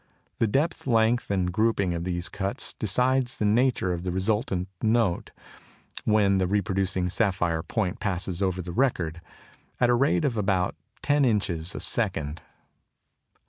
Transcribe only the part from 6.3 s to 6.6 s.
the